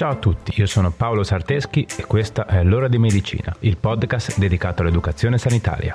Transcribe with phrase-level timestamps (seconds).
[0.00, 4.38] Ciao a tutti, io sono Paolo Sarteschi e questa è L'ora di medicina, il podcast
[4.38, 5.94] dedicato all'educazione sanitaria.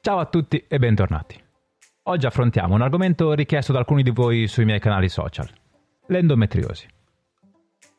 [0.00, 1.42] Ciao a tutti e bentornati.
[2.04, 5.50] Oggi affrontiamo un argomento richiesto da alcuni di voi sui miei canali social,
[6.06, 6.98] l'endometriosi.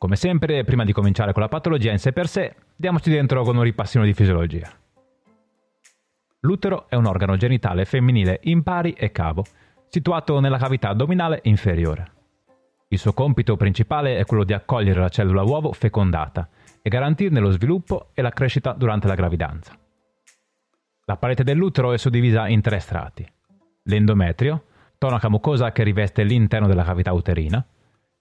[0.02, 3.56] Come sempre, prima di cominciare con la patologia in sé per sé, diamoci dentro con
[3.56, 4.68] un ripassino di fisiologia.
[6.40, 9.46] L'utero è un organo genitale femminile impari e cavo,
[9.90, 12.12] situato nella cavità addominale inferiore.
[12.88, 16.50] Il suo compito principale è quello di accogliere la cellula uovo fecondata
[16.82, 19.78] e garantirne lo sviluppo e la crescita durante la gravidanza.
[21.06, 23.24] La parete dell'utero è suddivisa in tre strati.
[23.84, 24.64] L'endometrio,
[24.98, 27.64] tonaca mucosa che riveste l'interno della cavità uterina,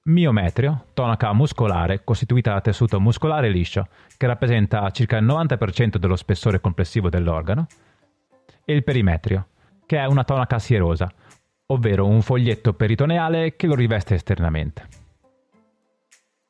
[0.02, 6.58] Miometrio, tonaca muscolare costituita da tessuto muscolare liscio che rappresenta circa il 90% dello spessore
[6.58, 7.66] complessivo dell'organo,
[8.64, 9.48] e il perimetrio,
[9.84, 11.12] che è una tonaca sierosa,
[11.66, 14.88] ovvero un foglietto peritoneale che lo riveste esternamente.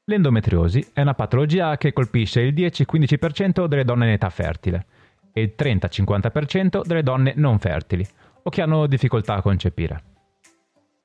[0.04, 4.86] L'endometriosi è una patologia che colpisce il 10-15% delle donne in età fertile
[5.32, 8.06] e il 30-50% delle donne non fertili
[8.42, 10.09] o che hanno difficoltà a concepire.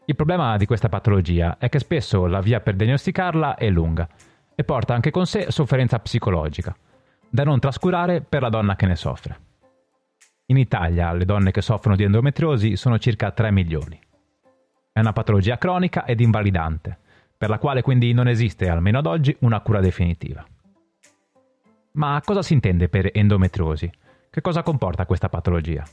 [0.07, 4.07] Il problema di questa patologia è che spesso la via per diagnosticarla è lunga
[4.53, 6.75] e porta anche con sé sofferenza psicologica,
[7.27, 9.39] da non trascurare per la donna che ne soffre.
[10.47, 13.99] In Italia le donne che soffrono di endometriosi sono circa 3 milioni.
[14.91, 16.99] È una patologia cronica ed invalidante,
[17.35, 20.45] per la quale quindi non esiste, almeno ad oggi, una cura definitiva.
[21.93, 23.91] Ma cosa si intende per endometriosi?
[24.29, 25.83] Che cosa comporta questa patologia?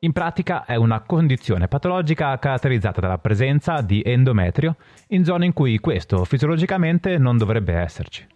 [0.00, 4.76] In pratica è una condizione patologica caratterizzata dalla presenza di endometrio
[5.08, 8.26] in zone in cui questo fisiologicamente non dovrebbe esserci,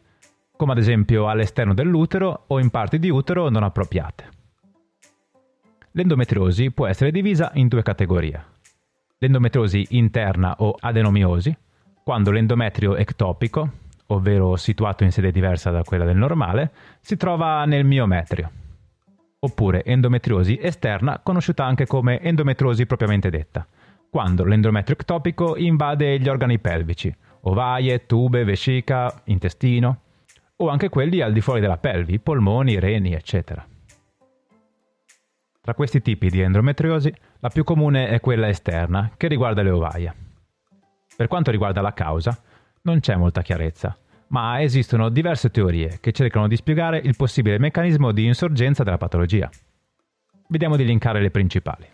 [0.57, 4.29] come ad esempio all'esterno dell'utero o in parti di utero non appropriate.
[5.93, 8.43] L'endometriosi può essere divisa in due categorie.
[9.19, 11.55] L'endometriosi interna o adenomiosi,
[12.03, 13.71] quando l'endometrio ectopico,
[14.07, 18.51] ovvero situato in sede diversa da quella del normale, si trova nel miometrio
[19.41, 23.67] oppure endometriosi esterna, conosciuta anche come endometriosi propriamente detta,
[24.11, 30.03] quando l'endometrio ectopico invade gli organi pelvici, ovaie, tube, vescica, intestino,
[30.57, 33.67] o anche quelli al di fuori della pelvi, polmoni, reni, eccetera.
[35.63, 40.15] Tra questi tipi di endometriosi, la più comune è quella esterna, che riguarda le ovaie.
[41.17, 42.39] Per quanto riguarda la causa,
[42.83, 43.97] non c'è molta chiarezza,
[44.31, 49.49] ma esistono diverse teorie che cercano di spiegare il possibile meccanismo di insorgenza della patologia.
[50.49, 51.87] Vediamo di linkare le principali.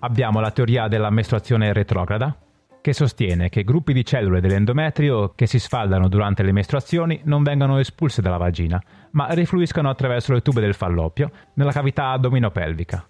[0.00, 2.36] Abbiamo la teoria della mestruazione retrograda,
[2.82, 7.78] che sostiene che gruppi di cellule dell'endometrio che si sfaldano durante le mestruazioni non vengano
[7.78, 8.78] espulse dalla vagina,
[9.12, 13.08] ma rifluiscono attraverso le tube del fallopio nella cavità addominopelvica,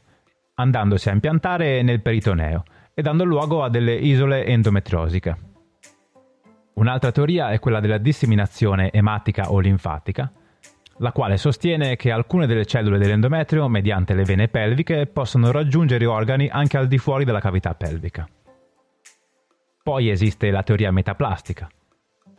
[0.55, 2.63] andandosi a impiantare nel peritoneo,
[2.95, 5.37] e dando luogo a delle isole endometriosiche.
[6.75, 10.31] Un'altra teoria è quella della disseminazione ematica o linfatica,
[10.99, 16.49] la quale sostiene che alcune delle cellule dell'endometrio, mediante le vene pelviche, possono raggiungere organi
[16.49, 18.29] anche al di fuori della cavità pelvica.
[19.83, 21.69] Poi esiste la teoria metaplastica,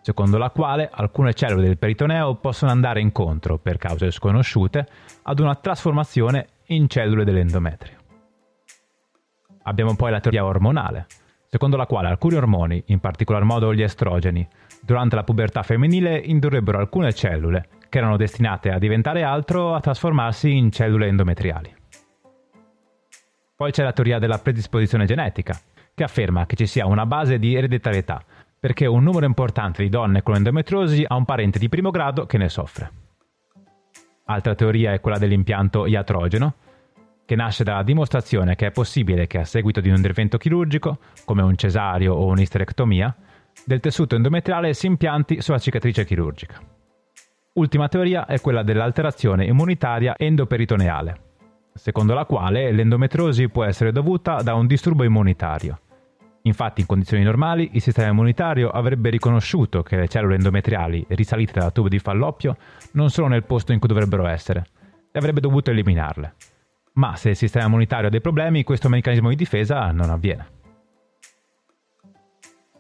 [0.02, 4.88] secondo la quale alcune cellule del peritoneo possono andare incontro, per cause sconosciute,
[5.24, 7.95] ad una trasformazione in cellule dell'endometrio.
[9.68, 11.08] Abbiamo poi la teoria ormonale,
[11.48, 14.48] secondo la quale alcuni ormoni, in particolar modo gli estrogeni,
[14.82, 20.56] durante la pubertà femminile indurrebbero alcune cellule, che erano destinate a diventare altro, a trasformarsi
[20.56, 21.74] in cellule endometriali.
[23.56, 25.58] Poi c'è la teoria della predisposizione genetica,
[25.96, 28.22] che afferma che ci sia una base di ereditarietà,
[28.60, 32.38] perché un numero importante di donne con endometriosi ha un parente di primo grado che
[32.38, 32.92] ne soffre.
[34.26, 36.56] Altra teoria è quella dell'impianto iatrogeno,
[37.26, 41.42] che nasce dalla dimostrazione che è possibile che a seguito di un intervento chirurgico, come
[41.42, 43.16] un cesario o un'isterectomia,
[43.66, 46.62] del tessuto endometriale si impianti sulla cicatrice chirurgica.
[47.54, 51.22] Ultima teoria è quella dell'alterazione immunitaria endoperitoneale,
[51.74, 55.80] secondo la quale l'endometriosi può essere dovuta da un disturbo immunitario.
[56.44, 61.72] Infatti, in condizioni normali, il sistema immunitario avrebbe riconosciuto che le cellule endometriali risalite dalla
[61.72, 62.56] tubo di falloppio
[62.92, 64.66] non sono nel posto in cui dovrebbero essere
[65.12, 66.36] e avrebbe dovuto eliminarle
[66.96, 70.48] ma se il sistema immunitario ha dei problemi, questo meccanismo di difesa non avviene.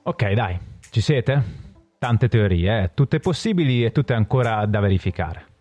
[0.03, 0.57] Ok, dai,
[0.91, 1.63] ci siete?
[1.97, 2.91] Tante teorie, eh?
[2.93, 5.53] tutte possibili e tutte ancora da verificare.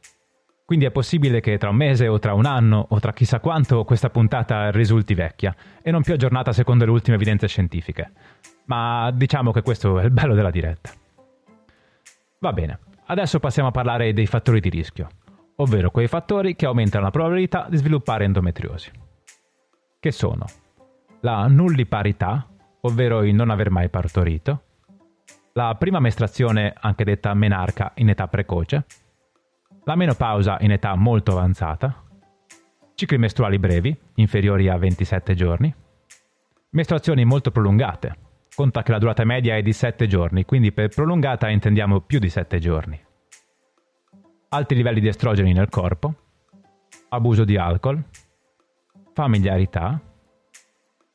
[0.65, 3.85] Quindi è possibile che tra un mese o tra un anno o tra chissà quanto
[3.85, 8.13] questa puntata risulti vecchia e non più aggiornata secondo le ultime evidenze scientifiche.
[8.67, 10.91] Ma diciamo che questo è il bello della diretta.
[12.39, 15.09] Va bene, adesso passiamo a parlare dei fattori di rischio,
[15.57, 18.91] ovvero quei fattori che aumentano la probabilità di sviluppare endometriosi.
[20.01, 20.45] Che sono
[21.21, 22.47] la nulliparità,
[22.83, 24.63] ovvero il non aver mai partorito,
[25.55, 28.85] la prima mestrazione, anche detta menarca, in età precoce,
[29.85, 32.03] la menopausa in età molto avanzata,
[32.95, 35.75] cicli mestruali brevi, inferiori a 27 giorni,
[36.71, 38.17] mestruazioni molto prolungate,
[38.55, 42.29] conta che la durata media è di 7 giorni, quindi per prolungata intendiamo più di
[42.29, 43.01] 7 giorni,
[44.55, 46.15] alti livelli di estrogeni nel corpo,
[47.09, 48.01] abuso di alcol,
[49.13, 50.01] familiarità,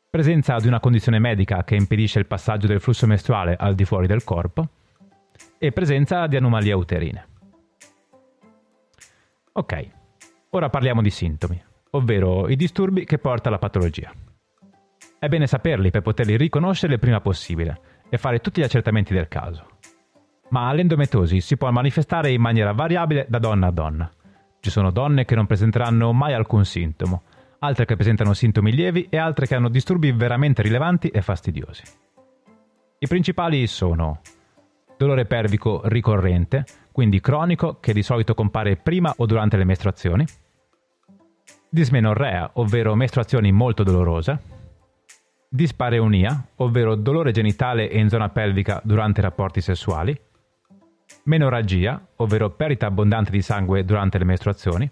[0.10, 4.08] presenza di una condizione medica che impedisce il passaggio del flusso mestruale al di fuori
[4.08, 4.68] del corpo
[5.58, 7.28] e presenza di anomalie uterine.
[9.54, 9.90] Ok,
[10.50, 14.12] ora parliamo di sintomi, ovvero i disturbi che porta alla patologia.
[15.18, 19.30] È bene saperli per poterli riconoscere il prima possibile e fare tutti gli accertamenti del
[19.30, 19.79] caso.
[20.50, 24.12] Ma l'endometriosi si può manifestare in maniera variabile da donna a donna.
[24.60, 27.24] Ci sono donne che non presenteranno mai alcun sintomo,
[27.60, 31.84] altre che presentano sintomi lievi e altre che hanno disturbi veramente rilevanti e fastidiosi.
[33.00, 34.22] I principali sono
[34.98, 40.26] dolore pervico ricorrente, quindi cronico, che di solito compare prima o durante le mestruazioni,
[41.70, 44.42] dismenorrea, ovvero mestruazioni molto dolorose,
[45.48, 50.20] dispareunia, ovvero dolore genitale e in zona pelvica durante i rapporti sessuali,
[51.30, 54.90] menorragia, ovvero perdita abbondante di sangue durante le mestruazioni,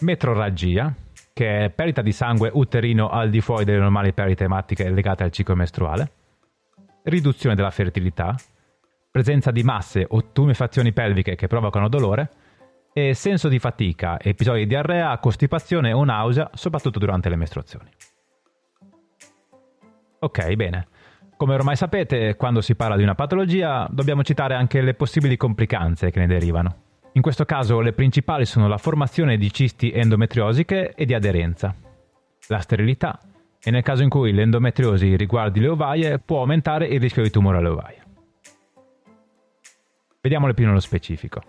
[0.00, 0.94] metrorragia,
[1.32, 5.32] che è perdita di sangue uterino al di fuori delle normali perdite ematiche legate al
[5.32, 6.10] ciclo mestruale,
[7.02, 8.36] riduzione della fertilità,
[9.10, 12.30] presenza di masse o tumefazioni pelviche che provocano dolore,
[12.92, 17.90] e senso di fatica, episodi di diarrea, costipazione o nausea, soprattutto durante le mestruazioni.
[20.20, 20.86] Ok, bene.
[21.36, 26.10] Come ormai sapete, quando si parla di una patologia dobbiamo citare anche le possibili complicanze
[26.10, 26.82] che ne derivano.
[27.14, 31.74] In questo caso le principali sono la formazione di cisti endometriosiche e di aderenza,
[32.48, 33.18] la sterilità
[33.60, 37.58] e nel caso in cui l'endometriosi riguardi le ovaie può aumentare il rischio di tumore
[37.58, 38.02] alle ovaie.
[40.20, 41.42] Vediamole più nello specifico.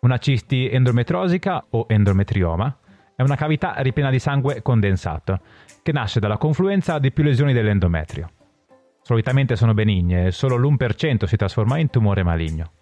[0.00, 2.78] Una cisti endometrosica o endometrioma
[3.14, 5.40] è una cavità ripiena di sangue condensato
[5.82, 8.30] che nasce dalla confluenza di più lesioni dell'endometrio.
[9.06, 12.72] Solitamente sono benigne e solo l'1% si trasforma in tumore maligno.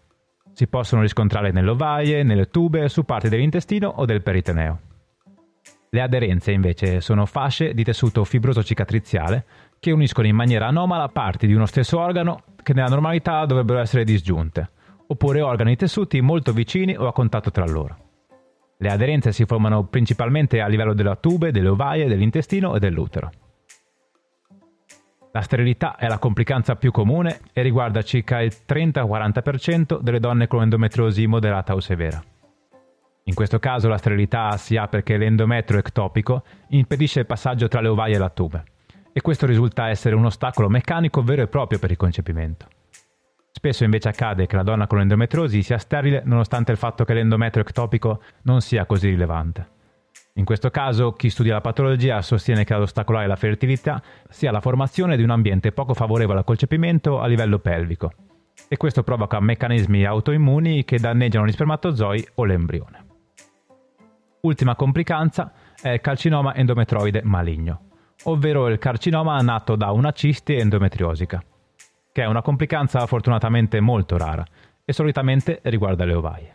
[0.55, 4.79] Si possono riscontrare nelle ovaie, nelle tube, su parti dell'intestino o del peritoneo.
[5.91, 9.45] Le aderenze invece sono fasce di tessuto fibroso cicatriziale
[9.79, 14.05] che uniscono in maniera anomala parti di uno stesso organo che nella normalità dovrebbero essere
[14.05, 14.71] disgiunte
[15.09, 17.97] oppure organi e tessuti molto vicini o a contatto tra loro.
[18.79, 23.31] Le aderenze si formano principalmente a livello della tube, delle ovaie, dell'intestino e dell'utero.
[25.37, 30.63] La sterilità è la complicanza più comune e riguarda circa il 30-40% delle donne con
[30.63, 32.23] endometriosi moderata o severa.
[33.25, 37.89] In questo caso la sterilità si ha perché l'endometrio ectopico impedisce il passaggio tra le
[37.89, 38.63] ovaie e la tube,
[39.13, 42.69] e questo risulta essere un ostacolo meccanico vero e proprio per il concepimento.
[43.51, 47.65] Spesso invece accade che la donna con l'endometriosi sia sterile nonostante il fatto che l'endometrio
[47.65, 49.74] ectopico non sia così rilevante.
[50.37, 54.61] In questo caso, chi studia la patologia sostiene che ad ostacolare la fertilità sia la
[54.61, 58.13] formazione di un ambiente poco favorevole al concepimento a livello pelvico,
[58.67, 63.07] e questo provoca meccanismi autoimmuni che danneggiano gli spermatozoi o l'embrione.
[64.41, 67.83] Ultima complicanza è il carcinoma endometroide maligno,
[68.25, 71.43] ovvero il carcinoma nato da una cisti endometriosica
[72.11, 74.45] che è una complicanza fortunatamente molto rara
[74.85, 76.54] e solitamente riguarda le ovaie.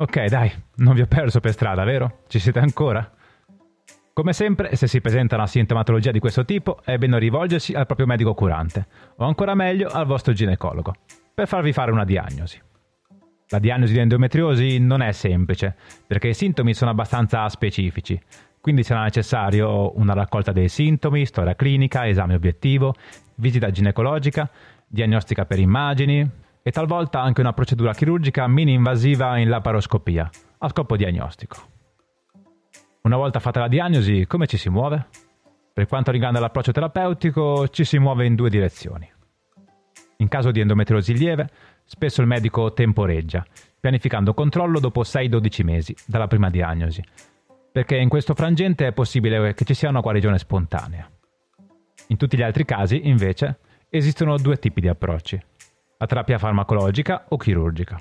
[0.00, 2.20] Ok, dai, non vi ho perso per strada, vero?
[2.26, 3.06] Ci siete ancora?
[4.14, 8.06] Come sempre, se si presenta una sintomatologia di questo tipo, è bene rivolgersi al proprio
[8.06, 10.94] medico curante, o ancora meglio al vostro ginecologo,
[11.34, 12.58] per farvi fare una diagnosi.
[13.48, 15.76] La diagnosi di endometriosi non è semplice,
[16.06, 18.18] perché i sintomi sono abbastanza specifici,
[18.58, 22.94] quindi sarà necessario una raccolta dei sintomi, storia clinica, esame obiettivo,
[23.34, 24.48] visita ginecologica,
[24.86, 30.96] diagnostica per immagini e talvolta anche una procedura chirurgica mini invasiva in laparoscopia, a scopo
[30.96, 31.56] diagnostico.
[33.02, 35.06] Una volta fatta la diagnosi, come ci si muove?
[35.72, 39.10] Per quanto riguarda l'approccio terapeutico, ci si muove in due direzioni.
[40.18, 41.48] In caso di endometriosi lieve,
[41.84, 43.44] spesso il medico temporeggia,
[43.80, 47.02] pianificando controllo dopo 6-12 mesi dalla prima diagnosi,
[47.72, 51.08] perché in questo frangente è possibile che ci sia una guarigione spontanea.
[52.08, 55.40] In tutti gli altri casi, invece, esistono due tipi di approcci,
[56.00, 57.98] la terapia farmacologica o chirurgica.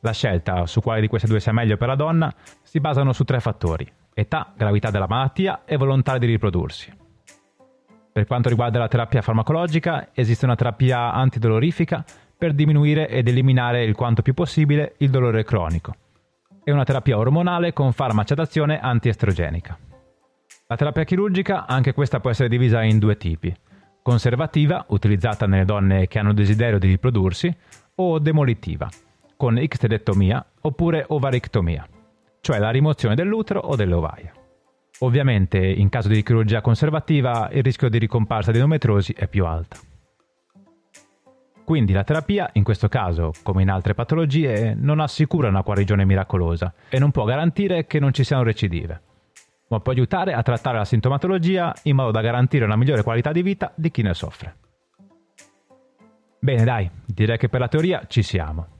[0.00, 3.24] La scelta su quale di queste due sia meglio per la donna si basano su
[3.24, 6.94] tre fattori: età, gravità della malattia e volontà di riprodursi.
[8.12, 12.04] Per quanto riguarda la terapia farmacologica, esiste una terapia antidolorifica
[12.38, 15.92] per diminuire ed eliminare il quanto più possibile il dolore cronico
[16.62, 19.76] e una terapia ormonale con farmaci ad azione antiestrogenica.
[20.68, 23.52] La terapia chirurgica, anche questa può essere divisa in due tipi.
[24.06, 27.52] Conservativa, utilizzata nelle donne che hanno desiderio di riprodursi,
[27.96, 28.88] o demolitiva,
[29.36, 31.84] con icterectomia oppure ovarictomia,
[32.40, 34.32] cioè la rimozione dell'utero o delle ovaie.
[35.00, 39.76] Ovviamente, in caso di chirurgia conservativa, il rischio di ricomparsa di endometriosi è più alto.
[41.64, 46.72] Quindi la terapia, in questo caso, come in altre patologie, non assicura una guarigione miracolosa
[46.88, 49.00] e non può garantire che non ci siano recidive,
[49.68, 53.42] ma può aiutare a trattare la sintomatologia in modo da garantire una migliore qualità di
[53.42, 54.56] vita di chi ne soffre.
[56.38, 58.74] Bene dai, direi che per la teoria ci siamo.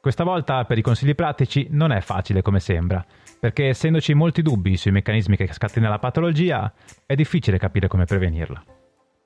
[0.00, 3.04] Questa volta per i consigli pratici non è facile come sembra,
[3.40, 6.72] perché essendoci molti dubbi sui meccanismi che scatenano la patologia,
[7.06, 8.62] è difficile capire come prevenirla.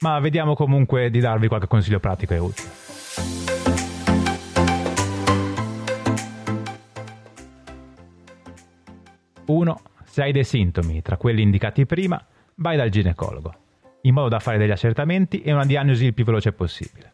[0.01, 3.48] Ma vediamo comunque di darvi qualche consiglio pratico e utile.
[9.49, 9.81] 1.
[10.05, 12.23] Se hai dei sintomi, tra quelli indicati prima,
[12.57, 13.55] vai dal ginecologo,
[14.03, 17.13] in modo da fare degli accertamenti e una diagnosi il più veloce possibile.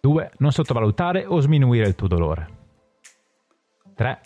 [0.00, 0.30] 2.
[0.38, 2.56] Non sottovalutare o sminuire il tuo dolore.
[3.94, 4.20] 3.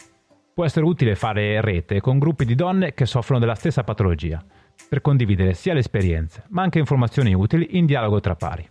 [0.55, 4.45] Può essere utile fare rete con gruppi di donne che soffrono della stessa patologia,
[4.89, 8.69] per condividere sia le esperienze, ma anche informazioni utili in dialogo tra pari.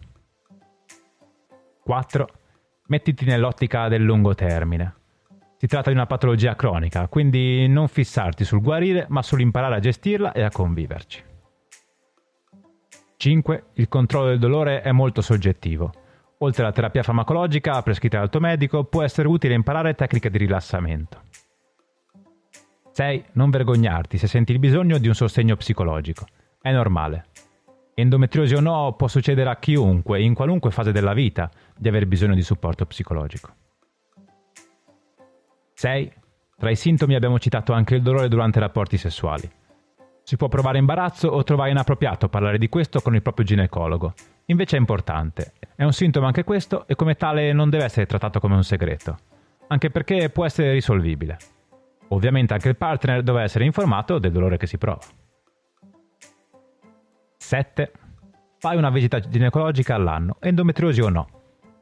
[1.84, 2.30] 4.
[2.88, 5.01] Mettiti nell'ottica del lungo termine.
[5.62, 10.32] Si tratta di una patologia cronica, quindi non fissarti sul guarire, ma sull'imparare a gestirla
[10.32, 11.24] e a conviverci.
[13.16, 13.64] 5.
[13.74, 15.94] Il controllo del dolore è molto soggettivo.
[16.40, 21.22] Oltre alla terapia farmacologica prescritta dal tuo medico, può essere utile imparare tecniche di rilassamento.
[22.94, 23.26] 6.
[23.34, 26.26] Non vergognarti se senti il bisogno di un sostegno psicologico.
[26.60, 27.26] È normale.
[27.94, 32.34] Endometriosi o no, può succedere a chiunque, in qualunque fase della vita, di aver bisogno
[32.34, 33.54] di supporto psicologico.
[35.82, 36.14] 6.
[36.60, 39.50] Tra i sintomi abbiamo citato anche il dolore durante i rapporti sessuali.
[40.22, 44.14] Si può provare imbarazzo o trovare inappropriato parlare di questo con il proprio ginecologo.
[44.46, 45.54] Invece è importante.
[45.76, 49.18] È un sintomo anche questo e come tale non deve essere trattato come un segreto.
[49.70, 51.38] Anche perché può essere risolvibile.
[52.10, 55.02] Ovviamente anche il partner deve essere informato del dolore che si prova.
[57.38, 57.92] 7.
[58.60, 61.28] Fai una visita ginecologica all'anno, endometriosi o no.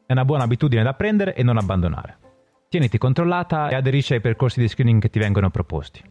[0.06, 2.29] È una buona abitudine da prendere e non abbandonare.
[2.70, 6.04] Tieniti controllata e aderisci ai percorsi di screening che ti vengono proposti,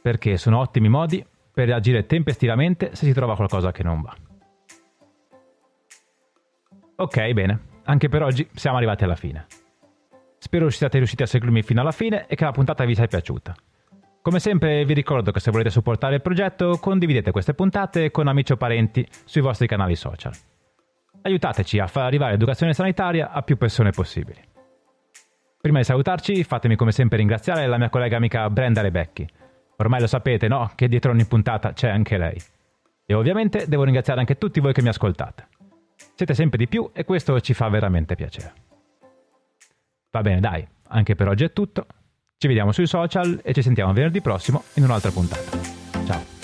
[0.00, 4.16] perché sono ottimi modi per reagire tempestivamente se si trova qualcosa che non va.
[6.96, 9.44] Ok, bene, anche per oggi siamo arrivati alla fine.
[10.38, 13.54] Spero siate riusciti a seguirmi fino alla fine e che la puntata vi sia piaciuta.
[14.22, 18.52] Come sempre vi ricordo che se volete supportare il progetto condividete queste puntate con amici
[18.52, 20.32] o parenti sui vostri canali social.
[21.20, 24.54] Aiutateci a far arrivare l'educazione sanitaria a più persone possibili.
[25.66, 29.26] Prima di salutarci fatemi come sempre ringraziare la mia collega amica Brenda Rebecchi
[29.78, 30.70] Ormai lo sapete, no?
[30.76, 32.40] Che dietro ogni puntata c'è anche lei.
[33.04, 35.48] E ovviamente devo ringraziare anche tutti voi che mi ascoltate.
[36.14, 38.52] Siete sempre di più e questo ci fa veramente piacere.
[40.12, 41.84] Va bene, dai, anche per oggi è tutto.
[42.38, 45.58] Ci vediamo sui social e ci sentiamo venerdì prossimo in un'altra puntata.
[46.06, 46.35] Ciao.